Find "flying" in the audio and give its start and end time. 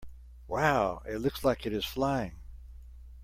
1.85-2.39